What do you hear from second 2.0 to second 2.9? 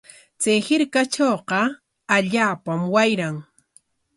allaapam